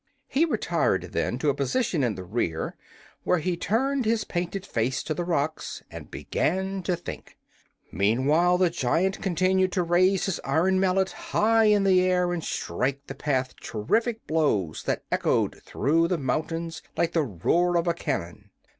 [0.27, 2.75] He retired, then, to a position in the rear,
[3.23, 7.37] where he turned his painted face to the rocks and began to think.
[7.91, 12.49] Meantime the giant continued to raise his iron mallet high in the air and to
[12.49, 17.93] strike the path terrific blows that echoed through the mountains like the roar of a
[17.93, 18.49] cannon.